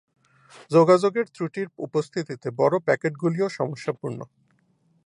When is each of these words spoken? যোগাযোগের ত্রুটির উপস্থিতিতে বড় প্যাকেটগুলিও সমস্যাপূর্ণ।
যোগাযোগের 0.71 1.25
ত্রুটির 1.35 1.67
উপস্থিতিতে 1.77 2.47
বড় 2.59 2.75
প্যাকেটগুলিও 2.87 3.47
সমস্যাপূর্ণ। 3.49 4.19